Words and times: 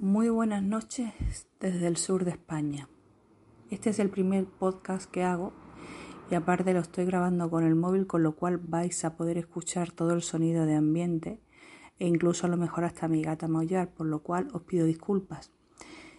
Muy 0.00 0.28
buenas 0.28 0.62
noches 0.62 1.12
desde 1.58 1.88
el 1.88 1.96
sur 1.96 2.24
de 2.24 2.30
España. 2.30 2.88
Este 3.68 3.90
es 3.90 3.98
el 3.98 4.10
primer 4.10 4.44
podcast 4.44 5.10
que 5.10 5.24
hago 5.24 5.52
y 6.30 6.36
aparte 6.36 6.72
lo 6.72 6.78
estoy 6.78 7.04
grabando 7.04 7.50
con 7.50 7.64
el 7.64 7.74
móvil 7.74 8.06
con 8.06 8.22
lo 8.22 8.36
cual 8.36 8.58
vais 8.58 9.04
a 9.04 9.16
poder 9.16 9.38
escuchar 9.38 9.90
todo 9.90 10.12
el 10.12 10.22
sonido 10.22 10.66
de 10.66 10.76
ambiente 10.76 11.40
e 11.98 12.06
incluso 12.06 12.46
a 12.46 12.48
lo 12.48 12.56
mejor 12.56 12.84
hasta 12.84 13.08
mi 13.08 13.22
gata 13.22 13.48
maullar, 13.48 13.92
por 13.92 14.06
lo 14.06 14.20
cual 14.20 14.46
os 14.52 14.62
pido 14.62 14.86
disculpas. 14.86 15.50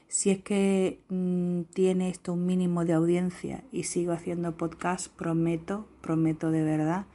Si 0.09 0.30
es 0.30 0.43
que 0.43 1.02
mmm, 1.07 1.61
tiene 1.73 2.09
esto 2.09 2.34
un 2.34 2.46
mínimo 2.46 2.84
de 2.84 2.91
audiencia 2.91 3.64
y 3.71 3.84
sigo 3.84 4.11
haciendo 4.11 4.57
podcast, 4.57 5.07
prometo, 5.07 5.88
prometo 6.02 6.52
de 6.52 6.64
verdad 6.64 7.05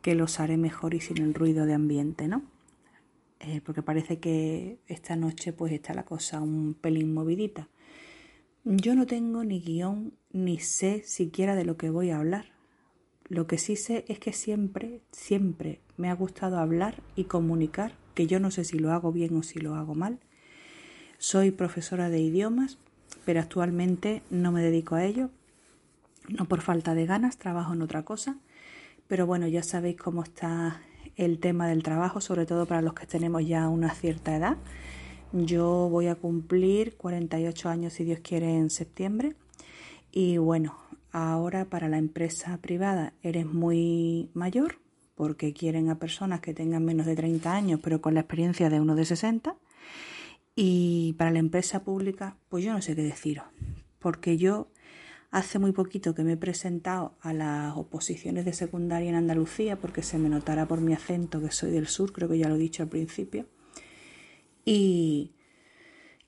que 0.00 0.14
los 0.14 0.40
haré 0.40 0.56
mejor 0.56 0.94
y 0.94 1.00
sin 1.00 1.18
el 1.18 1.34
ruido 1.34 1.66
de 1.66 1.74
ambiente, 1.74 2.26
¿no? 2.26 2.40
Eh, 3.40 3.62
porque 3.64 3.82
parece 3.82 4.20
que 4.20 4.78
esta 4.86 5.16
noche 5.16 5.54
pues 5.54 5.72
está 5.72 5.94
la 5.94 6.04
cosa 6.04 6.40
un 6.40 6.74
pelín 6.74 7.14
movidita. 7.14 7.68
Yo 8.64 8.94
no 8.94 9.06
tengo 9.06 9.42
ni 9.44 9.60
guion 9.60 10.12
ni 10.32 10.58
sé 10.58 11.02
siquiera 11.04 11.54
de 11.56 11.64
lo 11.64 11.78
que 11.78 11.88
voy 11.88 12.10
a 12.10 12.18
hablar. 12.18 12.52
Lo 13.28 13.46
que 13.46 13.56
sí 13.56 13.76
sé 13.76 14.04
es 14.08 14.18
que 14.18 14.34
siempre, 14.34 15.00
siempre 15.12 15.80
me 15.96 16.10
ha 16.10 16.14
gustado 16.14 16.58
hablar 16.58 17.02
y 17.16 17.24
comunicar, 17.24 17.94
que 18.14 18.26
yo 18.26 18.40
no 18.40 18.50
sé 18.50 18.64
si 18.64 18.78
lo 18.78 18.92
hago 18.92 19.12
bien 19.12 19.34
o 19.36 19.42
si 19.42 19.60
lo 19.60 19.74
hago 19.74 19.94
mal. 19.94 20.18
Soy 21.16 21.50
profesora 21.50 22.10
de 22.10 22.20
idiomas, 22.20 22.78
pero 23.24 23.40
actualmente 23.40 24.22
no 24.30 24.52
me 24.52 24.62
dedico 24.62 24.96
a 24.96 25.04
ello, 25.04 25.30
no 26.28 26.46
por 26.46 26.60
falta 26.60 26.94
de 26.94 27.06
ganas, 27.06 27.38
trabajo 27.38 27.72
en 27.72 27.82
otra 27.82 28.04
cosa. 28.04 28.38
Pero 29.06 29.26
bueno, 29.26 29.48
ya 29.48 29.62
sabéis 29.62 29.96
cómo 29.96 30.22
está 30.22 30.82
el 31.16 31.38
tema 31.38 31.68
del 31.68 31.82
trabajo, 31.82 32.20
sobre 32.20 32.46
todo 32.46 32.66
para 32.66 32.82
los 32.82 32.94
que 32.94 33.06
tenemos 33.06 33.46
ya 33.46 33.68
una 33.68 33.90
cierta 33.90 34.34
edad. 34.34 34.56
Yo 35.32 35.88
voy 35.90 36.08
a 36.08 36.16
cumplir 36.16 36.96
48 36.96 37.68
años, 37.68 37.92
si 37.92 38.04
Dios 38.04 38.20
quiere, 38.20 38.56
en 38.56 38.70
septiembre. 38.70 39.34
Y 40.10 40.38
bueno, 40.38 40.76
ahora 41.12 41.64
para 41.66 41.88
la 41.88 41.98
empresa 41.98 42.56
privada 42.58 43.12
eres 43.22 43.46
muy 43.46 44.30
mayor, 44.34 44.78
porque 45.14 45.52
quieren 45.52 45.88
a 45.90 45.98
personas 45.98 46.40
que 46.40 46.54
tengan 46.54 46.84
menos 46.84 47.06
de 47.06 47.14
30 47.14 47.54
años, 47.54 47.80
pero 47.82 48.00
con 48.00 48.14
la 48.14 48.20
experiencia 48.20 48.70
de 48.70 48.80
uno 48.80 48.94
de 48.94 49.04
60. 49.04 49.54
Y 50.56 51.14
para 51.16 51.30
la 51.30 51.38
empresa 51.38 51.84
pública, 51.84 52.36
pues 52.48 52.64
yo 52.64 52.72
no 52.72 52.82
sé 52.82 52.96
qué 52.96 53.02
deciros, 53.02 53.44
porque 53.98 54.36
yo 54.36 54.68
Hace 55.30 55.60
muy 55.60 55.70
poquito 55.70 56.14
que 56.14 56.24
me 56.24 56.32
he 56.32 56.36
presentado 56.36 57.14
a 57.20 57.32
las 57.32 57.76
oposiciones 57.76 58.44
de 58.44 58.52
secundaria 58.52 59.10
en 59.10 59.14
Andalucía 59.14 59.76
porque 59.76 60.02
se 60.02 60.18
me 60.18 60.28
notará 60.28 60.66
por 60.66 60.80
mi 60.80 60.92
acento 60.92 61.40
que 61.40 61.52
soy 61.52 61.70
del 61.70 61.86
sur, 61.86 62.12
creo 62.12 62.28
que 62.28 62.38
ya 62.38 62.48
lo 62.48 62.56
he 62.56 62.58
dicho 62.58 62.82
al 62.82 62.88
principio. 62.88 63.46
Y, 64.64 65.32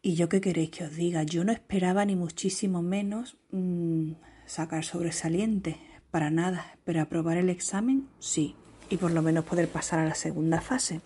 y 0.02 0.14
yo 0.14 0.28
qué 0.28 0.40
queréis 0.40 0.70
que 0.70 0.84
os 0.84 0.94
diga, 0.94 1.24
yo 1.24 1.42
no 1.44 1.50
esperaba 1.50 2.04
ni 2.04 2.14
muchísimo 2.14 2.80
menos 2.80 3.36
mmm, 3.50 4.12
sacar 4.46 4.84
sobresaliente, 4.84 5.78
para 6.12 6.30
nada, 6.30 6.78
pero 6.84 7.00
aprobar 7.00 7.38
el 7.38 7.48
examen 7.48 8.06
sí, 8.20 8.54
y 8.90 8.98
por 8.98 9.10
lo 9.10 9.22
menos 9.22 9.44
poder 9.44 9.66
pasar 9.66 9.98
a 9.98 10.04
la 10.04 10.14
segunda 10.14 10.60
fase. 10.60 11.00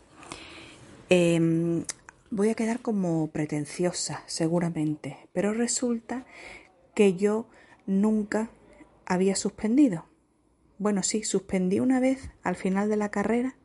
Eh, 1.09 1.85
voy 2.31 2.49
a 2.51 2.55
quedar 2.55 2.81
como 2.81 3.29
pretenciosa, 3.29 4.23
seguramente, 4.27 5.29
pero 5.33 5.55
resulta 5.55 6.27
que 6.95 7.15
yo 7.15 7.47
nunca 7.87 8.51
había 9.07 9.37
suspendido. 9.37 10.07
Bueno, 10.79 11.03
sí, 11.03 11.23
suspendí 11.23 11.81
una 11.81 12.01
vez 12.01 12.31
al 12.43 12.57
final 12.57 12.89
de 12.89 12.97
la 12.97 13.11
carrera 13.11 13.57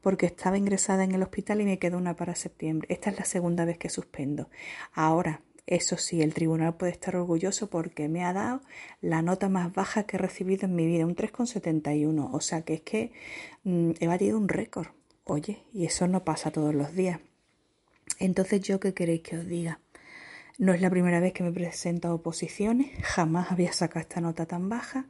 porque 0.00 0.26
estaba 0.26 0.56
ingresada 0.56 1.04
en 1.04 1.12
el 1.12 1.22
hospital 1.22 1.60
y 1.60 1.64
me 1.64 1.78
quedó 1.78 1.98
una 1.98 2.14
para 2.14 2.36
septiembre. 2.36 2.86
Esta 2.90 3.10
es 3.10 3.18
la 3.18 3.24
segunda 3.24 3.64
vez 3.64 3.78
que 3.78 3.88
suspendo. 3.88 4.48
Ahora, 4.92 5.42
eso 5.66 5.98
sí, 5.98 6.22
el 6.22 6.32
tribunal 6.32 6.76
puede 6.76 6.92
estar 6.92 7.16
orgulloso 7.16 7.68
porque 7.68 8.08
me 8.08 8.24
ha 8.24 8.32
dado 8.32 8.62
la 9.00 9.20
nota 9.20 9.48
más 9.48 9.72
baja 9.72 10.04
que 10.04 10.16
he 10.16 10.18
recibido 10.18 10.66
en 10.66 10.74
mi 10.74 10.86
vida, 10.86 11.04
un 11.04 11.16
3,71. 11.16 12.30
O 12.32 12.40
sea 12.40 12.62
que 12.62 12.74
es 12.74 12.80
que 12.82 13.12
mmm, 13.64 13.90
he 14.00 14.06
batido 14.06 14.38
un 14.38 14.48
récord. 14.48 14.88
Oye, 15.24 15.64
y 15.74 15.84
eso 15.84 16.06
no 16.06 16.24
pasa 16.24 16.50
todos 16.50 16.74
los 16.74 16.94
días. 16.94 17.20
Entonces, 18.18 18.62
¿yo 18.62 18.80
qué 18.80 18.94
queréis 18.94 19.20
que 19.20 19.36
os 19.36 19.46
diga? 19.46 19.80
No 20.58 20.72
es 20.72 20.80
la 20.80 20.90
primera 20.90 21.20
vez 21.20 21.32
que 21.32 21.44
me 21.44 21.52
presento 21.52 22.12
oposiciones, 22.12 22.90
jamás 23.04 23.52
había 23.52 23.72
sacado 23.72 24.00
esta 24.00 24.20
nota 24.20 24.44
tan 24.44 24.68
baja 24.68 25.06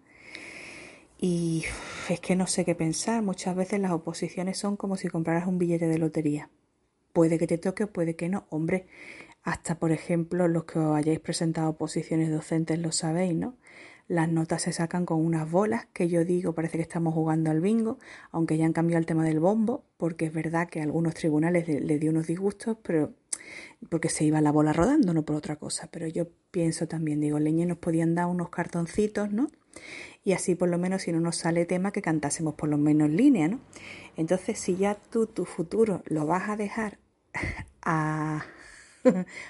y 1.18 1.64
es 2.10 2.20
que 2.20 2.36
no 2.36 2.46
sé 2.46 2.66
qué 2.66 2.74
pensar. 2.74 3.22
Muchas 3.22 3.56
veces 3.56 3.80
las 3.80 3.92
oposiciones 3.92 4.58
son 4.58 4.76
como 4.76 4.98
si 4.98 5.08
compraras 5.08 5.46
un 5.46 5.58
billete 5.58 5.88
de 5.88 5.96
lotería. 5.96 6.50
Puede 7.14 7.38
que 7.38 7.46
te 7.46 7.56
toque, 7.56 7.86
puede 7.86 8.14
que 8.14 8.28
no. 8.28 8.44
Hombre, 8.50 8.88
hasta 9.42 9.78
por 9.78 9.90
ejemplo 9.90 10.48
los 10.48 10.64
que 10.64 10.80
os 10.80 10.94
hayáis 10.94 11.20
presentado 11.20 11.70
oposiciones 11.70 12.30
docentes 12.30 12.78
lo 12.78 12.92
sabéis, 12.92 13.34
¿no? 13.34 13.56
Las 14.06 14.28
notas 14.28 14.60
se 14.60 14.74
sacan 14.74 15.06
con 15.06 15.24
unas 15.24 15.50
bolas 15.50 15.86
que 15.94 16.08
yo 16.08 16.26
digo, 16.26 16.54
parece 16.54 16.76
que 16.76 16.82
estamos 16.82 17.14
jugando 17.14 17.50
al 17.50 17.62
bingo, 17.62 17.98
aunque 18.32 18.58
ya 18.58 18.66
han 18.66 18.74
cambiado 18.74 19.00
el 19.00 19.06
tema 19.06 19.24
del 19.24 19.40
bombo, 19.40 19.82
porque 19.96 20.26
es 20.26 20.32
verdad 20.34 20.68
que 20.68 20.80
a 20.80 20.82
algunos 20.82 21.14
tribunales 21.14 21.66
le, 21.68 21.80
le 21.80 21.98
dio 21.98 22.10
unos 22.10 22.26
disgustos, 22.26 22.76
pero 22.82 23.14
porque 23.88 24.08
se 24.08 24.24
iba 24.24 24.40
la 24.40 24.52
bola 24.52 24.72
rodando, 24.72 25.14
no 25.14 25.24
por 25.24 25.36
otra 25.36 25.56
cosa. 25.56 25.88
Pero 25.90 26.06
yo 26.06 26.28
pienso 26.50 26.88
también, 26.88 27.20
digo, 27.20 27.38
leñe 27.38 27.66
nos 27.66 27.78
podían 27.78 28.14
dar 28.14 28.26
unos 28.26 28.50
cartoncitos, 28.50 29.32
¿no? 29.32 29.48
Y 30.24 30.32
así 30.32 30.54
por 30.54 30.68
lo 30.68 30.78
menos 30.78 31.02
si 31.02 31.12
no 31.12 31.20
nos 31.20 31.36
sale 31.36 31.64
tema 31.64 31.92
que 31.92 32.02
cantásemos 32.02 32.54
por 32.54 32.68
lo 32.68 32.78
menos 32.78 33.10
línea, 33.10 33.48
¿no? 33.48 33.60
Entonces 34.16 34.58
si 34.58 34.76
ya 34.76 34.94
tú 34.94 35.26
tu 35.26 35.44
futuro 35.44 36.02
lo 36.06 36.26
vas 36.26 36.48
a 36.48 36.56
dejar 36.56 36.98
a, 37.82 38.44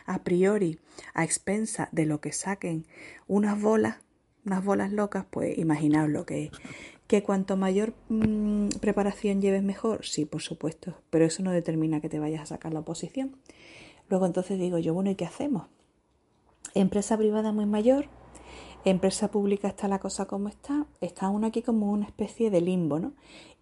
a 0.07 0.23
priori, 0.25 0.79
a 1.15 1.25
expensa 1.25 1.89
de 1.93 2.07
lo 2.07 2.21
que 2.21 2.33
saquen 2.33 2.87
unas 3.27 3.61
bolas, 3.61 3.97
unas 4.45 4.65
bolas 4.65 4.93
locas, 4.93 5.25
pues 5.31 5.57
imaginaos 5.59 6.11
lo 6.11 6.25
que 6.27 6.45
es. 6.45 6.51
¿Que 7.07 7.23
cuanto 7.23 7.57
mayor 7.57 7.95
mmm, 8.11 8.69
preparación 8.81 9.41
lleves 9.41 9.63
mejor? 9.63 10.05
Sí, 10.05 10.27
por 10.27 10.43
supuesto, 10.43 11.01
pero 11.09 11.25
eso 11.25 11.43
no 11.43 11.53
determina 11.53 12.01
que 12.01 12.11
te 12.11 12.19
vayas 12.19 12.43
a 12.43 12.47
sacar 12.47 12.75
la 12.75 12.81
oposición. 12.81 13.37
Luego 14.09 14.27
entonces 14.27 14.59
digo 14.59 14.79
yo, 14.79 14.95
bueno, 14.95 15.11
¿y 15.11 15.15
qué 15.15 15.25
hacemos? 15.25 15.67
Empresa 16.75 17.17
privada 17.17 17.53
muy 17.53 17.67
mayor, 17.67 18.07
empresa 18.85 19.29
pública 19.29 19.69
está 19.69 19.89
la 19.89 19.99
cosa 19.99 20.27
como 20.27 20.49
está, 20.49 20.87
está 21.01 21.27
aún 21.27 21.45
aquí 21.45 21.63
como 21.63 21.91
una 21.91 22.07
especie 22.07 22.51
de 22.51 22.61
limbo, 22.61 22.99
¿no? 22.99 23.13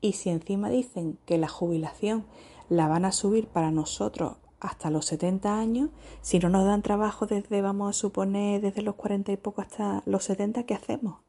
Y 0.01 0.13
si 0.13 0.31
encima 0.31 0.71
dicen 0.71 1.19
que 1.25 1.39
la 1.39 1.49
jubilación 1.49 2.27
la 2.69 2.89
van 2.89 3.05
a 3.05 3.13
subir 3.13 3.49
para 3.49 3.71
nosotros 3.71 4.37
hasta 4.61 4.91
los 4.91 5.07
70 5.07 5.59
años, 5.59 5.91
si 6.23 6.39
no 6.39 6.49
nos 6.49 6.65
dan 6.65 6.83
trabajo 6.83 7.27
desde, 7.27 7.63
vamos 7.63 7.91
a 7.91 7.99
suponer, 7.99 8.61
desde 8.61 8.83
los 8.83 8.95
40 8.95 9.33
y 9.33 9.37
poco 9.37 9.61
hasta 9.61 10.03
los 10.07 10.25
70, 10.25 10.65
¿qué 10.65 10.75
hacemos? 10.75 11.21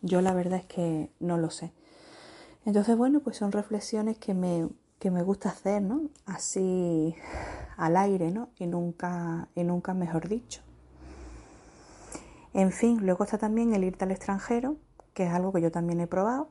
Yo 0.00 0.20
la 0.20 0.34
verdad 0.34 0.58
es 0.58 0.66
que 0.66 1.10
no 1.20 1.38
lo 1.38 1.50
sé. 1.50 1.72
Entonces, 2.64 2.96
bueno, 2.96 3.20
pues 3.20 3.36
son 3.36 3.52
reflexiones 3.52 4.18
que 4.18 4.34
me, 4.34 4.68
que 4.98 5.10
me 5.10 5.22
gusta 5.22 5.50
hacer, 5.50 5.82
¿no? 5.82 6.02
Así 6.26 7.14
al 7.82 7.96
aire, 7.96 8.30
¿no? 8.30 8.50
Y 8.58 8.66
nunca, 8.66 9.48
y 9.56 9.64
nunca 9.64 9.92
mejor 9.92 10.28
dicho. 10.28 10.62
En 12.54 12.70
fin, 12.70 13.04
luego 13.04 13.24
está 13.24 13.38
también 13.38 13.74
el 13.74 13.82
irte 13.82 14.04
al 14.04 14.12
extranjero, 14.12 14.76
que 15.14 15.24
es 15.24 15.32
algo 15.32 15.52
que 15.52 15.60
yo 15.60 15.72
también 15.72 15.98
he 16.00 16.06
probado, 16.06 16.50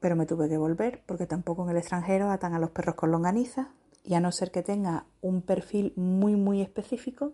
pero 0.00 0.16
me 0.16 0.26
tuve 0.26 0.50
que 0.50 0.58
volver 0.58 1.02
porque 1.06 1.26
tampoco 1.26 1.64
en 1.64 1.70
el 1.70 1.78
extranjero 1.78 2.30
atan 2.30 2.52
a 2.52 2.58
los 2.58 2.70
perros 2.70 2.94
con 2.94 3.10
longaniza 3.10 3.68
y 4.04 4.14
a 4.14 4.20
no 4.20 4.32
ser 4.32 4.50
que 4.50 4.62
tenga 4.62 5.06
un 5.22 5.40
perfil 5.40 5.94
muy 5.96 6.36
muy 6.36 6.60
específico 6.60 7.32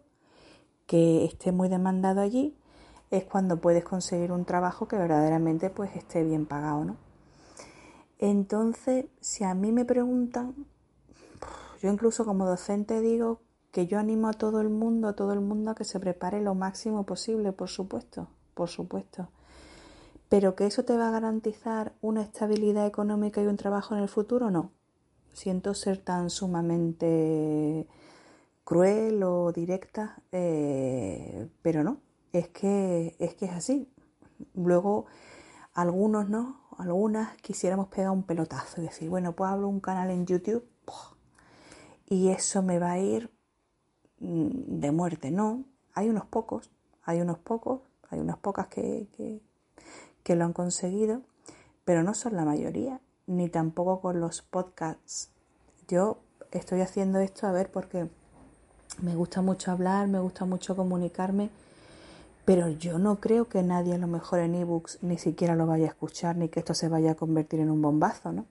que 0.86 1.24
esté 1.24 1.50
muy 1.50 1.68
demandado 1.68 2.20
allí, 2.20 2.56
es 3.10 3.24
cuando 3.24 3.60
puedes 3.60 3.82
conseguir 3.82 4.30
un 4.30 4.44
trabajo 4.44 4.86
que 4.86 4.96
verdaderamente 4.96 5.68
pues 5.68 5.96
esté 5.96 6.22
bien 6.22 6.46
pagado, 6.46 6.84
¿no? 6.84 6.96
Entonces, 8.18 9.06
si 9.20 9.42
a 9.42 9.54
mí 9.54 9.72
me 9.72 9.84
preguntan, 9.84 10.54
yo 11.80 11.90
incluso 11.90 12.24
como 12.24 12.46
docente 12.46 13.00
digo 13.00 13.40
que 13.72 13.86
yo 13.86 13.98
animo 13.98 14.28
a 14.28 14.32
todo 14.32 14.60
el 14.60 14.70
mundo, 14.70 15.08
a 15.08 15.12
todo 15.14 15.32
el 15.32 15.40
mundo 15.40 15.70
a 15.70 15.74
que 15.74 15.84
se 15.84 16.00
prepare 16.00 16.40
lo 16.40 16.54
máximo 16.54 17.04
posible, 17.04 17.52
por 17.52 17.68
supuesto, 17.68 18.28
por 18.54 18.68
supuesto. 18.68 19.28
Pero 20.28 20.54
que 20.56 20.66
eso 20.66 20.84
te 20.84 20.96
va 20.96 21.08
a 21.08 21.10
garantizar 21.10 21.92
una 22.00 22.22
estabilidad 22.22 22.86
económica 22.86 23.42
y 23.42 23.46
un 23.46 23.56
trabajo 23.56 23.94
en 23.94 24.02
el 24.02 24.08
futuro, 24.08 24.50
no. 24.50 24.70
Siento 25.34 25.74
ser 25.74 25.98
tan 25.98 26.30
sumamente 26.30 27.86
cruel 28.64 29.22
o 29.22 29.52
directa, 29.52 30.22
eh, 30.32 31.48
pero 31.60 31.84
no, 31.84 31.98
es 32.32 32.48
que, 32.48 33.14
es 33.18 33.34
que 33.34 33.44
es 33.44 33.52
así. 33.52 33.92
Luego, 34.54 35.06
algunos 35.74 36.28
no, 36.30 36.62
algunas 36.78 37.36
quisiéramos 37.42 37.88
pegar 37.88 38.10
un 38.10 38.22
pelotazo 38.22 38.80
y 38.80 38.84
decir, 38.84 39.10
bueno, 39.10 39.32
pues 39.32 39.50
abro 39.50 39.68
un 39.68 39.80
canal 39.80 40.10
en 40.10 40.24
YouTube 40.26 40.66
y 42.06 42.28
eso 42.28 42.62
me 42.62 42.78
va 42.78 42.92
a 42.92 42.98
ir 42.98 43.30
mm, 44.20 44.80
de 44.80 44.92
muerte. 44.92 45.30
No, 45.30 45.64
hay 45.94 46.08
unos 46.08 46.26
pocos, 46.26 46.70
hay 47.02 47.20
unos 47.20 47.38
pocos, 47.38 47.80
hay 48.10 48.20
unas 48.20 48.38
pocas 48.38 48.68
que, 48.68 49.08
que, 49.16 49.40
que 50.22 50.36
lo 50.36 50.44
han 50.44 50.52
conseguido, 50.52 51.22
pero 51.84 52.02
no 52.02 52.14
son 52.14 52.36
la 52.36 52.44
mayoría, 52.44 53.00
ni 53.26 53.48
tampoco 53.48 54.00
con 54.00 54.20
los 54.20 54.42
podcasts. 54.42 55.30
Yo 55.88 56.18
estoy 56.52 56.80
haciendo 56.80 57.18
esto 57.20 57.46
a 57.46 57.52
ver 57.52 57.70
porque 57.70 58.08
Me 59.02 59.14
gusta 59.14 59.42
mucho 59.42 59.72
hablar, 59.72 60.08
me 60.08 60.20
gusta 60.20 60.46
mucho 60.46 60.74
comunicarme, 60.74 61.50
pero 62.46 62.68
yo 62.70 62.98
no 62.98 63.16
creo 63.20 63.46
que 63.48 63.62
nadie 63.62 63.94
a 63.94 63.98
lo 63.98 64.06
mejor 64.06 64.38
en 64.38 64.54
ebooks 64.54 65.02
ni 65.02 65.18
siquiera 65.18 65.54
lo 65.54 65.66
vaya 65.66 65.84
a 65.86 65.88
escuchar, 65.88 66.36
ni 66.36 66.48
que 66.48 66.60
esto 66.60 66.72
se 66.74 66.88
vaya 66.88 67.12
a 67.12 67.14
convertir 67.14 67.60
en 67.60 67.70
un 67.70 67.82
bombazo, 67.82 68.32
¿no? 68.32 68.46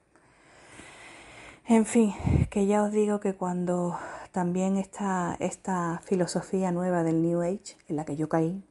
En 1.67 1.87
fin, 1.87 2.13
que 2.51 2.67
ya 2.67 2.83
os 2.83 2.91
digo 2.91 3.19
que 3.19 3.33
cuando 3.33 3.97
también 4.31 4.77
está 4.77 5.35
esta 5.39 5.99
filosofía 6.05 6.71
nueva 6.71 7.01
del 7.01 7.23
New 7.23 7.41
Age, 7.41 7.75
en 7.87 7.95
la 7.95 8.05
que 8.05 8.15
yo 8.15 8.29
caí, 8.29 8.63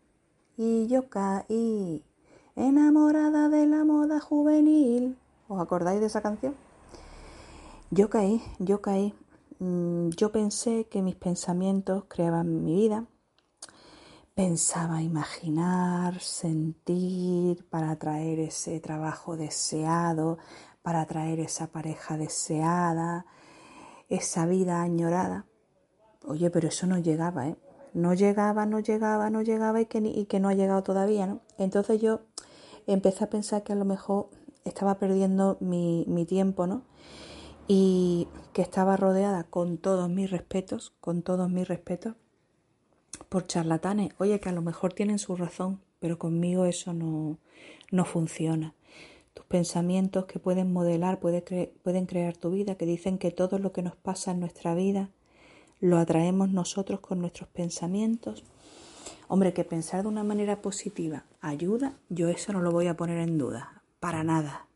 y 0.57 0.87
yo 0.87 1.09
caí 1.09 2.05
enamorada 2.55 3.49
de 3.49 3.67
la 3.67 3.85
moda 3.85 4.21
juvenil, 4.21 5.19
¿os 5.49 5.61
acordáis 5.61 5.99
de 5.99 6.07
esa 6.07 6.23
canción? 6.23 6.55
Yo 7.91 8.09
caí, 8.11 8.41
yo 8.61 8.81
caí, 8.81 9.13
mm, 9.59 10.11
yo 10.11 10.31
pensé 10.31 10.87
que 10.87 11.03
mis 11.03 11.17
pensamientos 11.17 12.05
creaban 12.07 12.65
mi 12.65 12.77
vida, 12.77 13.07
pensaba 14.37 15.03
imaginar, 15.03 16.21
sentir 16.21 17.69
para 17.71 17.91
atraer 17.91 18.39
ese 18.39 18.79
trabajo 18.79 19.37
deseado, 19.37 20.39
para 20.85 21.01
atraer 21.01 21.41
esa 21.41 21.69
pareja 21.69 22.19
deseada, 22.19 23.25
esa 24.11 24.45
vida 24.45 24.83
añorada. 24.83 25.47
Oye, 26.27 26.51
pero 26.51 26.69
eso 26.69 26.87
no 26.87 26.99
llegaba, 26.99 27.49
¿eh? 27.49 27.57
No 27.95 28.13
llegaba, 28.13 28.67
no 28.67 28.81
llegaba, 28.81 29.31
no 29.31 29.41
llegaba 29.41 29.81
y 29.81 29.87
que, 29.87 30.01
y 30.01 30.27
que 30.27 30.41
no 30.41 30.51
ha 30.51 30.55
llegado 30.55 30.83
todavía, 30.83 31.27
¿no? 31.27 31.41
Entonces 31.57 32.03
yo 32.03 32.21
empecé 32.87 33.25
a 33.25 33.31
pensar 33.31 33.63
que 33.63 33.73
a 33.73 33.77
lo 33.77 33.87
mejor 33.87 34.29
estaba 34.67 34.99
perdiendo 34.99 35.57
mi, 35.61 36.05
mi 36.07 36.27
tiempo, 36.27 36.67
¿no? 36.67 36.83
Y 37.67 38.29
que 38.53 38.61
estaba 38.61 38.99
rodeada 38.99 39.45
con 39.45 39.79
todos 39.79 40.11
mis 40.11 40.31
respetos, 40.31 40.93
con 41.01 41.23
todos 41.23 41.51
mis 41.51 41.67
respetos, 41.67 42.15
por 43.31 43.47
charlatanes. 43.47 44.13
Oye, 44.19 44.39
que 44.39 44.51
a 44.51 44.53
lo 44.53 44.61
mejor 44.61 44.93
tienen 44.93 45.19
su 45.19 45.35
razón, 45.35 45.81
pero 45.99 46.19
conmigo 46.19 46.67
eso 46.67 46.93
no, 46.93 47.39
no 47.91 48.05
funciona 48.05 48.75
pensamientos 49.45 50.27
que 50.27 50.39
pueden 50.39 50.73
modelar, 50.73 51.21
pueden 51.21 52.07
crear 52.07 52.37
tu 52.37 52.51
vida, 52.51 52.75
que 52.77 52.87
dicen 52.87 53.19
que 53.19 53.31
todo 53.31 53.59
lo 53.59 53.73
que 53.73 53.83
nos 53.83 53.97
pasa 53.97 54.33
en 54.33 54.41
nuestra 54.41 54.75
vida 54.75 55.11
lo 55.81 55.99
atraemos 55.99 56.51
nosotros 56.51 57.01
con 57.01 57.21
nuestros 57.21 57.49
pensamientos. 57.49 58.45
Hombre, 59.29 59.53
que 59.53 59.65
pensar 59.65 60.03
de 60.03 60.09
una 60.09 60.25
manera 60.25 60.63
positiva 60.63 61.25
ayuda, 61.41 61.99
yo 62.09 62.29
eso 62.29 62.53
no 62.53 62.61
lo 62.61 62.73
voy 62.73 62.87
a 62.87 62.97
poner 62.97 63.19
en 63.19 63.39
duda, 63.39 63.83
para 64.01 64.25
nada. 64.25 64.67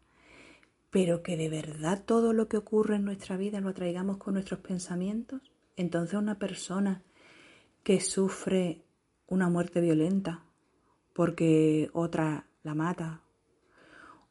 Pero 0.90 1.22
que 1.22 1.36
de 1.36 1.48
verdad 1.48 2.02
todo 2.04 2.32
lo 2.32 2.48
que 2.48 2.56
ocurre 2.56 2.96
en 2.96 3.04
nuestra 3.04 3.36
vida 3.36 3.60
lo 3.60 3.68
atraigamos 3.68 4.16
con 4.16 4.34
nuestros 4.34 4.60
pensamientos. 4.60 5.40
Entonces 5.76 6.18
una 6.18 6.38
persona 6.38 7.02
que 7.82 8.00
sufre 8.00 8.82
una 9.26 9.48
muerte 9.48 9.80
violenta 9.80 10.44
porque 11.12 11.90
otra 11.92 12.46
la 12.62 12.74
mata 12.74 13.22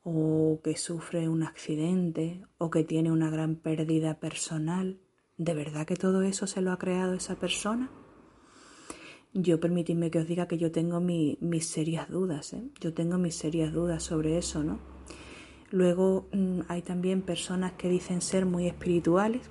o 0.09 0.61
que 0.63 0.77
sufre 0.77 1.27
un 1.27 1.43
accidente 1.43 2.41
o 2.57 2.69
que 2.69 2.85
tiene 2.85 3.11
una 3.11 3.29
gran 3.29 3.57
pérdida 3.57 4.21
personal, 4.21 5.01
¿de 5.35 5.53
verdad 5.53 5.85
que 5.85 5.97
todo 5.97 6.21
eso 6.21 6.47
se 6.47 6.61
lo 6.61 6.71
ha 6.71 6.79
creado 6.79 7.13
esa 7.13 7.35
persona? 7.35 7.91
Yo 9.33 9.59
permitidme 9.59 10.09
que 10.09 10.19
os 10.19 10.27
diga 10.27 10.47
que 10.47 10.57
yo 10.57 10.71
tengo 10.71 11.01
mis 11.01 11.67
serias 11.67 12.09
dudas, 12.09 12.53
¿eh? 12.53 12.69
yo 12.79 12.93
tengo 12.93 13.17
mis 13.17 13.35
serias 13.35 13.73
dudas 13.73 14.01
sobre 14.01 14.37
eso, 14.37 14.63
¿no? 14.63 14.79
Luego 15.71 16.29
mm, 16.31 16.61
hay 16.69 16.83
también 16.83 17.21
personas 17.21 17.73
que 17.73 17.89
dicen 17.89 18.21
ser 18.21 18.45
muy 18.45 18.65
espirituales, 18.65 19.41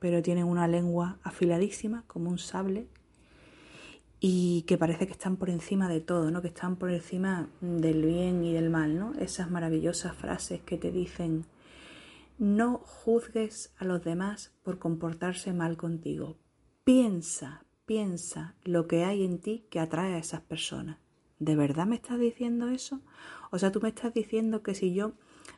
pero 0.00 0.20
tienen 0.20 0.44
una 0.44 0.68
lengua 0.68 1.18
afiladísima, 1.22 2.04
como 2.06 2.28
un 2.28 2.38
sable, 2.38 2.88
y 4.20 4.62
que 4.62 4.78
parece 4.78 5.06
que 5.06 5.12
están 5.12 5.36
por 5.36 5.50
encima 5.50 5.88
de 5.88 6.00
todo, 6.00 6.30
¿no? 6.30 6.42
Que 6.42 6.48
están 6.48 6.76
por 6.76 6.90
encima 6.90 7.48
del 7.60 8.04
bien 8.04 8.44
y 8.44 8.52
del 8.52 8.70
mal, 8.70 8.98
¿no? 8.98 9.14
Esas 9.14 9.50
maravillosas 9.50 10.14
frases 10.16 10.60
que 10.62 10.76
te 10.76 10.90
dicen 10.90 11.46
no 12.38 12.78
juzgues 12.78 13.74
a 13.78 13.84
los 13.84 14.04
demás 14.04 14.52
por 14.62 14.78
comportarse 14.78 15.52
mal 15.52 15.76
contigo. 15.76 16.38
Piensa, 16.84 17.64
piensa 17.84 18.54
lo 18.62 18.86
que 18.86 19.04
hay 19.04 19.24
en 19.24 19.40
ti 19.40 19.66
que 19.70 19.80
atrae 19.80 20.14
a 20.14 20.18
esas 20.18 20.40
personas. 20.42 20.98
¿De 21.40 21.56
verdad 21.56 21.86
me 21.86 21.96
estás 21.96 22.18
diciendo 22.18 22.68
eso? 22.68 23.00
O 23.50 23.58
sea, 23.58 23.72
tú 23.72 23.80
me 23.80 23.88
estás 23.88 24.14
diciendo 24.14 24.62
que 24.62 24.74
si 24.74 24.94
yo 24.94 25.14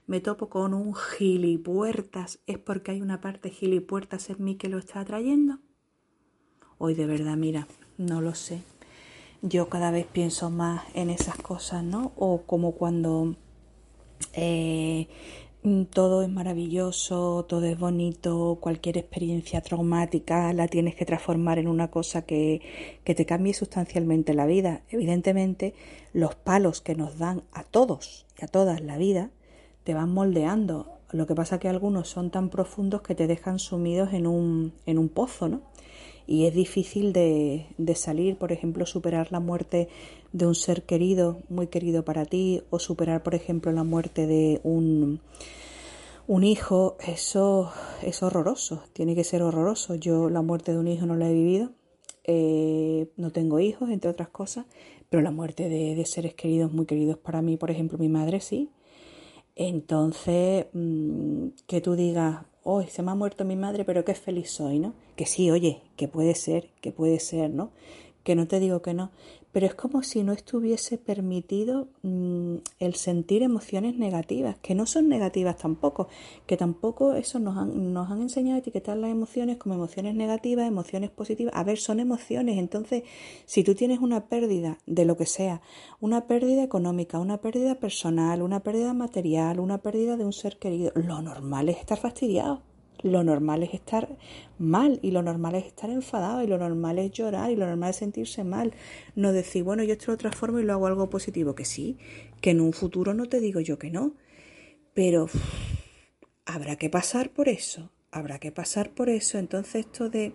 me 0.07 0.21
topo 0.21 0.49
con 0.49 0.75
un 0.75 0.95
gilipuertas 0.95 2.41
es 2.47 2.59
porque 2.59 2.93
hay 2.93 3.03
una 3.03 3.21
parte 3.21 3.51
gilipuertas 3.51 4.31
en 4.31 4.43
mí 4.43 4.57
que 4.57 4.69
lo 4.69 4.79
está 4.79 5.01
atrayendo. 5.01 5.59
Hoy 6.79 6.95
de 6.95 7.07
verdad, 7.07 7.37
mira, 7.37 7.67
no 8.01 8.21
lo 8.21 8.35
sé. 8.35 8.63
Yo 9.43 9.69
cada 9.69 9.91
vez 9.91 10.07
pienso 10.07 10.51
más 10.51 10.83
en 10.95 11.11
esas 11.11 11.37
cosas, 11.37 11.85
¿no? 11.85 12.13
O 12.17 12.43
como 12.43 12.73
cuando 12.73 13.37
eh, 14.33 15.09
todo 15.91 16.23
es 16.23 16.31
maravilloso, 16.31 17.45
todo 17.47 17.65
es 17.67 17.79
bonito, 17.79 18.59
cualquier 18.61 18.97
experiencia 18.97 19.61
traumática 19.61 20.53
la 20.55 20.67
tienes 20.67 20.95
que 20.95 21.05
transformar 21.05 21.59
en 21.59 21.69
una 21.69 21.91
cosa 21.91 22.23
que, 22.23 22.63
que 23.05 23.15
te 23.15 23.27
cambie 23.27 23.53
sustancialmente 23.53 24.35
la 24.35 24.47
vida. 24.47 24.83
Evidentemente, 24.89 25.75
los 26.13 26.35
palos 26.35 26.81
que 26.81 26.95
nos 26.95 27.19
dan 27.19 27.43
a 27.53 27.65
todos 27.65 28.27
y 28.41 28.45
a 28.45 28.49
todas 28.49 28.81
la 28.81 28.97
vida 28.97 29.31
te 29.85 29.93
van 29.95 30.13
moldeando. 30.13 30.87
Lo 31.13 31.27
que 31.27 31.35
pasa 31.35 31.59
que 31.59 31.69
algunos 31.69 32.09
son 32.09 32.31
tan 32.31 32.49
profundos 32.49 33.03
que 33.03 33.15
te 33.15 33.27
dejan 33.27 33.59
sumidos 33.59 34.13
en 34.15 34.27
un, 34.27 34.73
en 34.87 34.99
un 34.99 35.09
pozo, 35.09 35.49
¿no? 35.49 35.61
Y 36.31 36.47
es 36.47 36.55
difícil 36.55 37.13
de, 37.13 37.67
salir, 37.97 38.37
por 38.37 38.53
ejemplo, 38.53 38.87
superar 38.87 39.33
la 39.33 39.41
muerte 39.41 39.89
de 40.33 40.47
un 40.47 40.55
ser 40.55 40.85
querido, 40.85 41.43
muy 41.49 41.67
querido 41.67 42.05
para 42.05 42.25
ti, 42.25 42.63
o 42.71 42.79
superar, 42.79 43.25
por 43.25 43.35
ejemplo, 43.35 43.73
la 43.73 43.83
muerte 43.83 44.29
de 44.29 44.61
un, 44.63 45.19
un 46.29 46.45
hijo, 46.45 46.97
eso 47.05 47.73
es 48.03 48.23
horroroso, 48.23 48.85
tiene 48.93 49.17
que 49.17 49.25
ser 49.25 49.43
horroroso. 49.43 49.97
Yo 49.97 50.31
la 50.31 50.41
muerte 50.41 50.71
de 50.71 50.79
un 50.79 50.87
hijo 50.87 51.05
no 51.05 51.17
la 51.17 51.29
he 51.29 51.35
vivido, 51.35 51.73
eh, 52.23 53.11
no 53.17 53.33
tengo 53.33 53.59
hijos, 53.59 53.91
entre 53.91 54.09
otras 54.09 54.29
cosas, 54.29 54.67
pero 55.09 55.25
la 55.25 55.33
muerte 55.33 55.69
de, 55.69 55.97
de, 55.97 56.05
seres 56.07 56.35
queridos, 56.35 56.73
muy 56.73 56.87
queridos 56.87 57.19
para 57.19 57.43
mí, 57.43 57.57
por 57.57 57.73
ejemplo, 57.73 57.99
mi 57.99 58.09
madre 58.09 58.39
sí. 58.39 58.71
Entonces, 59.57 60.67
mm, 60.75 61.49
que 61.67 61.81
tú 61.81 61.97
digas, 61.97 62.45
hoy 62.65 62.87
se 62.87 63.03
me 63.03 63.11
ha 63.11 63.15
muerto 63.15 63.45
mi 63.45 63.57
madre, 63.57 63.85
pero 63.85 64.05
qué 64.05 64.15
feliz 64.15 64.51
soy, 64.51 64.79
¿no? 64.79 64.93
Que 65.17 65.27
sí, 65.27 65.51
oye, 65.51 65.81
que 65.97 66.09
puede 66.09 66.35
ser, 66.35 66.69
que 66.81 66.93
puede 66.93 67.21
ser, 67.21 67.51
¿no? 67.51 67.71
Que 68.25 68.35
no 68.35 68.47
te 68.47 68.61
digo 68.61 68.83
que 68.83 68.95
no, 68.95 69.11
pero 69.53 69.67
es 69.67 69.75
como 69.75 70.03
si 70.03 70.23
no 70.23 70.33
estuviese 70.33 70.97
permitido 70.99 71.89
mm, 72.03 72.57
el 72.79 72.95
sentir 72.95 73.43
emociones 73.43 73.97
negativas, 73.97 74.57
que 74.63 74.75
no 74.75 74.87
son 74.87 75.09
negativas 75.09 75.57
tampoco, 75.57 76.09
que 76.47 76.57
tampoco 76.57 77.15
eso 77.15 77.39
nos 77.39 77.57
han, 77.57 77.93
nos 77.93 78.11
han 78.11 78.23
enseñado 78.23 78.57
a 78.57 78.59
etiquetar 78.61 78.97
las 78.97 79.11
emociones 79.11 79.57
como 79.57 79.75
emociones 79.75 80.15
negativas, 80.15 80.69
emociones 80.69 81.11
positivas. 81.11 81.53
A 81.57 81.65
ver, 81.65 81.79
son 81.79 81.99
emociones, 82.01 82.59
entonces 82.59 83.03
si 83.45 83.65
tú 83.65 83.75
tienes 83.75 84.01
una 84.01 84.27
pérdida 84.27 84.79
de 84.87 85.05
lo 85.05 85.17
que 85.17 85.27
sea, 85.27 85.63
una 86.01 86.27
pérdida 86.27 86.63
económica, 86.63 87.19
una 87.19 87.41
pérdida 87.41 87.77
personal, 87.77 88.43
una 88.43 88.61
pérdida 88.61 88.95
material, 88.95 89.61
una 89.61 89.79
pérdida 89.79 90.17
de 90.17 90.25
un 90.25 90.33
ser 90.33 90.59
querido, 90.59 90.93
lo 90.95 91.23
normal 91.23 91.69
es 91.69 91.79
estar 91.79 91.99
fastidiado. 91.99 92.70
Lo 93.03 93.25
normal 93.25 93.63
es 93.63 93.75
estar 93.75 94.09
mal 94.59 94.99
y 95.03 95.11
lo 95.11 95.23
normal 95.23 95.55
es 95.55 95.67
estar 95.67 95.91
enfadado 95.91 96.43
y 96.43 96.47
lo 96.47 96.59
normal 96.59 96.99
es 96.99 97.13
llorar 97.13 97.51
y 97.51 97.57
lo 97.57 97.67
normal 97.67 97.91
es 97.91 97.97
sentirse 97.97 98.45
mal. 98.45 98.75
No 99.15 99.33
decir, 99.33 99.65
bueno, 99.65 99.83
yo 99.85 99.93
esto 99.93 100.13
lo 100.13 100.19
transformo 100.19 100.59
y 100.59 100.65
lo 100.65 100.75
hago 100.75 100.87
algo 100.87 101.09
positivo. 101.09 101.55
Que 101.55 101.65
sí, 101.65 101.97
que 102.41 102.51
en 102.51 102.61
un 102.61 102.73
futuro 102.73 103.15
no 103.15 103.27
te 103.27 103.41
digo 103.41 103.61
yo 103.61 103.79
que 103.79 103.91
no. 103.91 104.15
Pero 104.95 105.29
habrá 106.45 106.77
que 106.77 106.91
pasar 106.91 107.31
por 107.31 107.49
eso. 107.49 107.91
Habrá 108.11 108.39
que 108.39 108.53
pasar 108.53 108.91
por 108.91 109.09
eso. 109.09 109.39
Entonces 109.39 109.87
esto 109.87 110.11
de, 110.11 110.35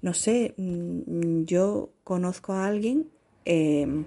no 0.00 0.14
sé, 0.14 0.54
mm, 0.56 1.44
yo 1.44 1.92
conozco 2.02 2.54
a 2.54 2.66
alguien 2.66 3.10
eh, 3.44 4.04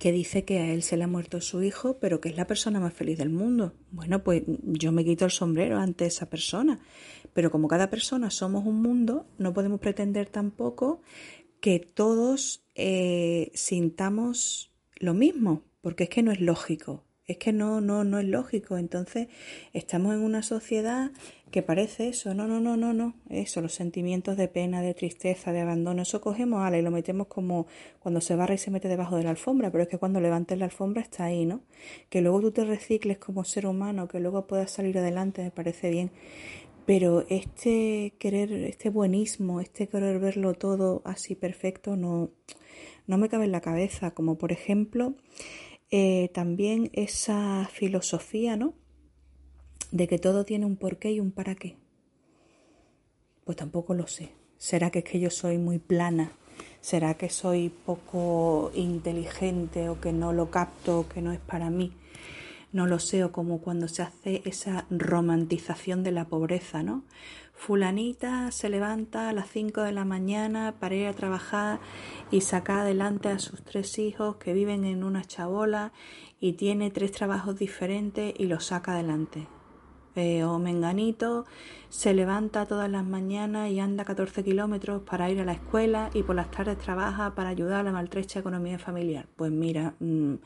que 0.00 0.10
dice 0.10 0.44
que 0.44 0.58
a 0.58 0.72
él 0.72 0.82
se 0.82 0.96
le 0.96 1.04
ha 1.04 1.06
muerto 1.06 1.40
su 1.40 1.62
hijo, 1.62 1.98
pero 2.00 2.20
que 2.20 2.30
es 2.30 2.36
la 2.36 2.48
persona 2.48 2.80
más 2.80 2.92
feliz 2.92 3.18
del 3.18 3.30
mundo. 3.30 3.74
Bueno, 3.92 4.24
pues 4.24 4.42
yo 4.62 4.90
me 4.90 5.04
quito 5.04 5.24
el 5.24 5.30
sombrero 5.30 5.78
ante 5.78 6.06
esa 6.06 6.28
persona. 6.28 6.80
Pero 7.32 7.52
como 7.52 7.68
cada 7.68 7.90
persona 7.90 8.30
somos 8.30 8.66
un 8.66 8.82
mundo, 8.82 9.26
no 9.38 9.54
podemos 9.54 9.78
pretender 9.78 10.28
tampoco 10.28 11.02
que 11.60 11.78
todos 11.78 12.64
eh, 12.74 13.52
sintamos 13.54 14.72
lo 14.96 15.14
mismo, 15.14 15.62
porque 15.80 16.04
es 16.04 16.10
que 16.10 16.24
no 16.24 16.32
es 16.32 16.40
lógico. 16.40 17.04
Es 17.30 17.36
que 17.36 17.52
no, 17.52 17.80
no, 17.80 18.02
no 18.02 18.18
es 18.18 18.26
lógico. 18.26 18.76
Entonces, 18.76 19.28
estamos 19.72 20.14
en 20.14 20.22
una 20.22 20.42
sociedad 20.42 21.12
que 21.52 21.62
parece 21.62 22.08
eso. 22.08 22.34
No, 22.34 22.48
no, 22.48 22.58
no, 22.58 22.76
no, 22.76 22.92
no. 22.92 23.14
Eso, 23.28 23.60
los 23.60 23.72
sentimientos 23.72 24.36
de 24.36 24.48
pena, 24.48 24.82
de 24.82 24.94
tristeza, 24.94 25.52
de 25.52 25.60
abandono. 25.60 26.02
Eso 26.02 26.20
cogemos 26.20 26.60
ala 26.60 26.76
y 26.76 26.82
lo 26.82 26.90
metemos 26.90 27.28
como 27.28 27.68
cuando 28.00 28.20
se 28.20 28.34
barra 28.34 28.54
y 28.54 28.58
se 28.58 28.72
mete 28.72 28.88
debajo 28.88 29.16
de 29.16 29.22
la 29.22 29.30
alfombra. 29.30 29.70
Pero 29.70 29.84
es 29.84 29.88
que 29.88 29.98
cuando 29.98 30.20
levantes 30.20 30.58
la 30.58 30.64
alfombra 30.64 31.02
está 31.02 31.26
ahí, 31.26 31.46
¿no? 31.46 31.60
Que 32.08 32.20
luego 32.20 32.40
tú 32.40 32.50
te 32.50 32.64
recicles 32.64 33.18
como 33.18 33.44
ser 33.44 33.64
humano, 33.68 34.08
que 34.08 34.18
luego 34.18 34.48
puedas 34.48 34.72
salir 34.72 34.98
adelante, 34.98 35.44
me 35.44 35.52
parece 35.52 35.88
bien 35.88 36.10
Pero 36.84 37.24
este 37.28 38.14
querer, 38.18 38.52
este 38.52 38.90
buenismo, 38.90 39.60
este 39.60 39.86
querer 39.86 40.18
verlo 40.18 40.54
todo 40.54 41.00
así 41.04 41.36
perfecto, 41.36 41.94
no, 41.94 42.30
no 43.06 43.18
me 43.18 43.28
cabe 43.28 43.44
en 43.44 43.52
la 43.52 43.60
cabeza. 43.60 44.10
Como 44.12 44.36
por 44.36 44.50
ejemplo, 44.50 45.14
eh, 45.90 46.30
también 46.34 46.90
esa 46.92 47.68
filosofía, 47.72 48.56
¿no? 48.56 48.74
De 49.90 50.06
que 50.08 50.18
todo 50.18 50.44
tiene 50.44 50.66
un 50.66 50.76
porqué 50.76 51.12
y 51.12 51.20
un 51.20 51.32
para 51.32 51.54
qué. 51.54 51.76
Pues 53.44 53.56
tampoco 53.56 53.94
lo 53.94 54.06
sé. 54.06 54.32
¿Será 54.58 54.90
que 54.90 55.00
es 55.00 55.04
que 55.04 55.20
yo 55.20 55.30
soy 55.30 55.58
muy 55.58 55.78
plana? 55.78 56.32
¿Será 56.80 57.14
que 57.14 57.30
soy 57.30 57.70
poco 57.70 58.70
inteligente 58.74 59.88
o 59.88 60.00
que 60.00 60.12
no 60.12 60.32
lo 60.32 60.50
capto 60.50 61.00
o 61.00 61.08
que 61.08 61.22
no 61.22 61.32
es 61.32 61.40
para 61.40 61.70
mí? 61.70 61.92
no 62.72 62.86
lo 62.86 62.98
sé, 62.98 63.24
o 63.24 63.32
como 63.32 63.60
cuando 63.60 63.88
se 63.88 64.02
hace 64.02 64.42
esa 64.44 64.86
romantización 64.90 66.02
de 66.02 66.12
la 66.12 66.26
pobreza, 66.26 66.82
¿no? 66.82 67.04
Fulanita 67.60 68.50
se 68.52 68.70
levanta 68.70 69.28
a 69.28 69.34
las 69.34 69.50
5 69.50 69.82
de 69.82 69.92
la 69.92 70.06
mañana 70.06 70.76
para 70.80 70.94
ir 70.94 71.06
a 71.06 71.12
trabajar 71.12 71.78
y 72.30 72.40
saca 72.40 72.80
adelante 72.80 73.28
a 73.28 73.38
sus 73.38 73.62
tres 73.62 73.98
hijos 73.98 74.36
que 74.36 74.54
viven 74.54 74.86
en 74.86 75.04
una 75.04 75.26
chabola 75.26 75.92
y 76.40 76.54
tiene 76.54 76.90
tres 76.90 77.12
trabajos 77.12 77.58
diferentes 77.58 78.32
y 78.38 78.46
los 78.46 78.64
saca 78.64 78.92
adelante. 78.92 79.46
Eh, 80.16 80.42
o 80.42 80.58
Menganito 80.58 81.44
se 81.90 82.14
levanta 82.14 82.64
todas 82.64 82.90
las 82.90 83.04
mañanas 83.04 83.70
y 83.70 83.78
anda 83.78 84.06
14 84.06 84.42
kilómetros 84.42 85.02
para 85.02 85.30
ir 85.30 85.38
a 85.38 85.44
la 85.44 85.52
escuela 85.52 86.08
y 86.14 86.22
por 86.22 86.36
las 86.36 86.50
tardes 86.50 86.78
trabaja 86.78 87.34
para 87.34 87.50
ayudar 87.50 87.80
a 87.80 87.82
la 87.82 87.92
maltrecha 87.92 88.40
economía 88.40 88.78
familiar. 88.78 89.26
Pues 89.36 89.52
mira, 89.52 89.96
mm, 90.00 90.36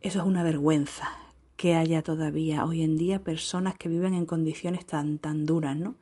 eso 0.00 0.18
es 0.18 0.26
una 0.26 0.42
vergüenza 0.42 1.25
que 1.56 1.74
haya 1.74 2.02
todavía 2.02 2.64
hoy 2.64 2.82
en 2.82 2.96
día 2.96 3.24
personas 3.24 3.76
que 3.76 3.88
viven 3.88 4.14
en 4.14 4.26
condiciones 4.26 4.86
tan, 4.86 5.18
tan 5.18 5.46
duras, 5.46 5.76
¿no? 5.76 5.96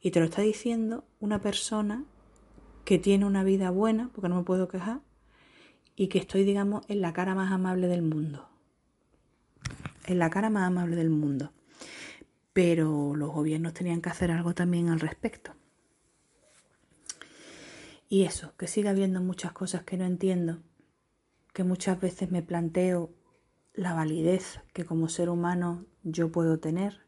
Y 0.00 0.10
te 0.10 0.20
lo 0.20 0.26
está 0.26 0.42
diciendo 0.42 1.04
una 1.20 1.40
persona 1.40 2.04
que 2.84 2.98
tiene 2.98 3.24
una 3.24 3.44
vida 3.44 3.70
buena, 3.70 4.10
porque 4.14 4.28
no 4.28 4.36
me 4.36 4.44
puedo 4.44 4.68
quejar, 4.68 5.00
y 5.94 6.08
que 6.08 6.18
estoy, 6.18 6.44
digamos, 6.44 6.84
en 6.88 7.00
la 7.00 7.12
cara 7.12 7.34
más 7.34 7.52
amable 7.52 7.88
del 7.88 8.02
mundo. 8.02 8.48
En 10.06 10.18
la 10.18 10.30
cara 10.30 10.50
más 10.50 10.64
amable 10.64 10.96
del 10.96 11.10
mundo. 11.10 11.52
Pero 12.52 13.14
los 13.14 13.30
gobiernos 13.30 13.74
tenían 13.74 14.00
que 14.00 14.08
hacer 14.08 14.30
algo 14.30 14.54
también 14.54 14.88
al 14.88 15.00
respecto. 15.00 15.52
Y 18.08 18.24
eso, 18.24 18.54
que 18.56 18.68
siga 18.68 18.90
habiendo 18.90 19.20
muchas 19.20 19.52
cosas 19.52 19.82
que 19.82 19.96
no 19.96 20.06
entiendo, 20.06 20.62
que 21.52 21.62
muchas 21.62 22.00
veces 22.00 22.30
me 22.30 22.42
planteo 22.42 23.10
la 23.78 23.94
validez 23.94 24.60
que 24.72 24.84
como 24.84 25.08
ser 25.08 25.30
humano 25.30 25.86
yo 26.02 26.32
puedo 26.32 26.58
tener. 26.58 27.00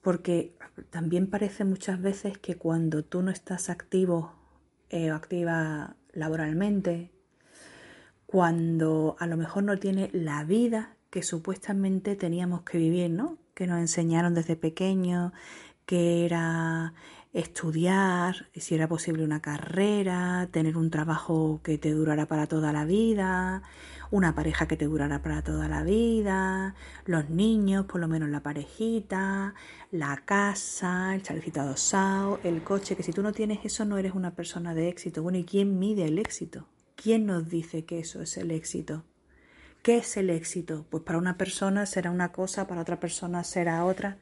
Porque 0.00 0.56
también 0.90 1.26
parece 1.26 1.64
muchas 1.64 2.00
veces 2.00 2.38
que 2.38 2.56
cuando 2.56 3.04
tú 3.04 3.22
no 3.22 3.32
estás 3.32 3.68
activo 3.68 4.32
eh, 4.88 5.10
o 5.10 5.16
activa 5.16 5.96
laboralmente, 6.12 7.10
cuando 8.26 9.16
a 9.18 9.26
lo 9.26 9.36
mejor 9.36 9.64
no 9.64 9.76
tienes 9.78 10.14
la 10.14 10.44
vida 10.44 10.96
que 11.10 11.24
supuestamente 11.24 12.14
teníamos 12.14 12.62
que 12.62 12.78
vivir, 12.78 13.10
¿no? 13.10 13.36
Que 13.54 13.66
nos 13.66 13.80
enseñaron 13.80 14.32
desde 14.32 14.54
pequeños, 14.54 15.32
que 15.86 16.24
era 16.24 16.94
estudiar, 17.36 18.48
si 18.54 18.74
era 18.74 18.88
posible 18.88 19.22
una 19.22 19.42
carrera, 19.42 20.48
tener 20.50 20.78
un 20.78 20.90
trabajo 20.90 21.60
que 21.62 21.76
te 21.76 21.90
durara 21.90 22.26
para 22.26 22.46
toda 22.46 22.72
la 22.72 22.86
vida, 22.86 23.62
una 24.10 24.34
pareja 24.34 24.66
que 24.66 24.78
te 24.78 24.86
durara 24.86 25.20
para 25.20 25.42
toda 25.42 25.68
la 25.68 25.82
vida, 25.82 26.74
los 27.04 27.28
niños, 27.28 27.84
por 27.84 28.00
lo 28.00 28.08
menos 28.08 28.30
la 28.30 28.42
parejita, 28.42 29.52
la 29.90 30.16
casa, 30.24 31.14
el 31.14 31.22
chalecito 31.22 31.60
adosado, 31.60 32.40
el 32.42 32.62
coche, 32.62 32.96
que 32.96 33.02
si 33.02 33.12
tú 33.12 33.22
no 33.22 33.32
tienes 33.32 33.58
eso 33.64 33.84
no 33.84 33.98
eres 33.98 34.14
una 34.14 34.34
persona 34.34 34.72
de 34.72 34.88
éxito. 34.88 35.22
Bueno, 35.22 35.36
¿y 35.36 35.44
quién 35.44 35.78
mide 35.78 36.06
el 36.06 36.18
éxito? 36.18 36.66
¿Quién 36.94 37.26
nos 37.26 37.50
dice 37.50 37.84
que 37.84 37.98
eso 37.98 38.22
es 38.22 38.38
el 38.38 38.50
éxito? 38.50 39.04
¿Qué 39.82 39.98
es 39.98 40.16
el 40.16 40.30
éxito? 40.30 40.86
Pues 40.88 41.02
para 41.02 41.18
una 41.18 41.36
persona 41.36 41.84
será 41.84 42.10
una 42.10 42.32
cosa, 42.32 42.66
para 42.66 42.80
otra 42.80 42.98
persona 42.98 43.44
será 43.44 43.84
otra. 43.84 44.16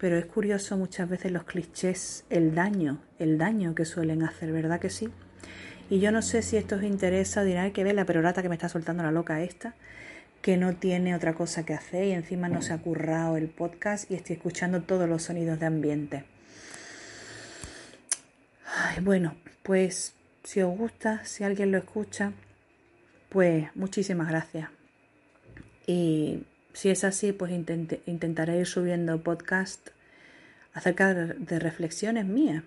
Pero 0.00 0.16
es 0.16 0.24
curioso 0.24 0.78
muchas 0.78 1.10
veces 1.10 1.30
los 1.30 1.44
clichés, 1.44 2.24
el 2.30 2.54
daño, 2.54 3.02
el 3.18 3.36
daño 3.36 3.74
que 3.74 3.84
suelen 3.84 4.22
hacer, 4.22 4.50
¿verdad 4.50 4.80
que 4.80 4.88
sí? 4.88 5.10
Y 5.90 6.00
yo 6.00 6.10
no 6.10 6.22
sé 6.22 6.40
si 6.40 6.56
esto 6.56 6.76
os 6.76 6.82
interesa, 6.82 7.44
dirá 7.44 7.70
que 7.70 7.84
ve 7.84 7.92
la 7.92 8.06
perorata 8.06 8.40
que 8.40 8.48
me 8.48 8.54
está 8.54 8.70
soltando 8.70 9.02
la 9.02 9.12
loca 9.12 9.42
esta, 9.42 9.74
que 10.40 10.56
no 10.56 10.74
tiene 10.74 11.14
otra 11.14 11.34
cosa 11.34 11.66
que 11.66 11.74
hacer 11.74 12.04
y 12.06 12.12
encima 12.12 12.48
no 12.48 12.62
se 12.62 12.72
ha 12.72 12.78
currado 12.78 13.36
el 13.36 13.48
podcast 13.48 14.10
y 14.10 14.14
estoy 14.14 14.36
escuchando 14.36 14.82
todos 14.82 15.06
los 15.06 15.24
sonidos 15.24 15.60
de 15.60 15.66
ambiente. 15.66 16.24
bueno, 19.02 19.36
pues 19.62 20.14
si 20.44 20.62
os 20.62 20.74
gusta, 20.78 21.24
si 21.26 21.44
alguien 21.44 21.72
lo 21.72 21.76
escucha, 21.76 22.32
pues 23.28 23.68
muchísimas 23.74 24.28
gracias. 24.28 24.70
Y 25.86 26.44
si 26.72 26.90
es 26.90 27.04
así, 27.04 27.32
pues 27.32 27.52
intentaré 27.52 28.58
ir 28.58 28.66
subiendo 28.66 29.22
podcast 29.22 29.88
acerca 30.72 31.14
de 31.14 31.58
reflexiones 31.58 32.26
mías 32.26 32.62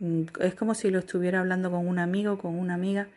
Mm, 0.00 0.24
es 0.40 0.54
como 0.54 0.74
si 0.74 0.90
lo 0.90 1.00
estuviera 1.00 1.40
hablando 1.40 1.70
con 1.70 1.86
un 1.86 1.98
amigo, 1.98 2.38
con 2.38 2.58
una 2.58 2.74
amiga, 2.74 3.08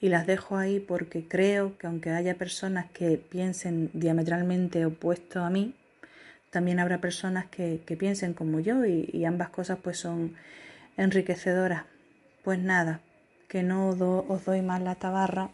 y 0.00 0.08
las 0.08 0.26
dejo 0.26 0.56
ahí 0.56 0.80
porque 0.80 1.26
creo 1.26 1.76
que 1.78 1.86
aunque 1.86 2.10
haya 2.10 2.34
personas 2.36 2.90
que 2.92 3.18
piensen 3.18 3.90
diametralmente 3.92 4.84
opuesto 4.86 5.42
a 5.42 5.50
mí, 5.50 5.74
también 6.50 6.80
habrá 6.80 7.00
personas 7.00 7.46
que, 7.46 7.80
piensen 7.98 8.34
como 8.34 8.60
yo 8.60 8.84
y, 8.86 9.24
ambas 9.24 9.50
cosas 9.50 9.78
pues 9.82 9.98
son 9.98 10.34
enriquecedoras. 10.96 11.84
Pues 12.44 12.58
nada, 12.58 13.00
que 13.48 13.62
no 13.62 13.90
os 13.90 14.44
doy 14.44 14.62
más 14.62 14.82
la 14.82 14.94
tabarra 14.96 15.50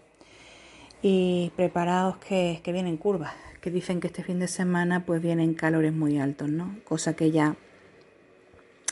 y 1.02 1.52
preparaos 1.56 2.16
que, 2.18 2.60
que 2.64 2.72
vienen 2.72 2.96
curvas, 2.96 3.34
dicen 3.70 4.00
que 4.00 4.08
este 4.08 4.22
fin 4.22 4.38
de 4.38 4.48
semana 4.48 5.04
pues 5.04 5.22
vienen 5.22 5.54
calores 5.54 5.92
muy 5.92 6.18
altos, 6.18 6.48
¿no? 6.48 6.78
Cosa 6.84 7.14
que 7.14 7.30
ya 7.30 7.56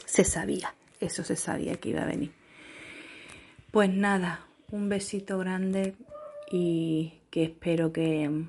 se 0.07 0.25
sabía. 0.25 0.75
Eso 1.01 1.25
se 1.25 1.37
sabía 1.37 1.77
que 1.77 1.91
iba 1.91 2.03
a 2.03 2.07
venir. 2.07 2.33
Pues 3.71 3.91
nada, 3.91 4.47
un 4.71 4.89
besito 4.89 5.39
grande 5.39 5.97
y 6.51 7.21
que 7.31 7.45
espero 7.45 7.93
que, 7.93 8.47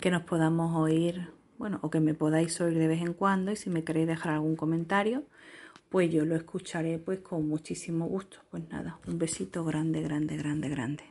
que 0.00 0.10
nos 0.10 0.22
podamos 0.22 0.76
oír, 0.76 1.28
bueno, 1.58 1.80
o 1.82 1.90
que 1.90 2.00
me 2.00 2.14
podáis 2.14 2.60
oír 2.60 2.78
de 2.78 2.86
vez 2.86 3.02
en 3.02 3.14
cuando 3.14 3.50
y 3.50 3.56
si 3.56 3.68
me 3.68 3.84
queréis 3.84 4.06
dejar 4.06 4.34
algún 4.34 4.56
comentario, 4.56 5.24
pues 5.88 6.10
yo 6.12 6.24
lo 6.24 6.36
escucharé 6.36 6.98
pues 6.98 7.18
con 7.18 7.48
muchísimo 7.48 8.06
gusto. 8.06 8.38
Pues 8.50 8.68
nada, 8.70 8.98
un 9.08 9.18
besito 9.18 9.64
grande, 9.64 10.00
grande, 10.02 10.36
grande, 10.36 10.68
grande. 10.68 11.09